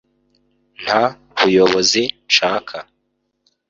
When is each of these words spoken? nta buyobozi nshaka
nta 0.83 1.03
buyobozi 1.39 2.03
nshaka 2.29 2.77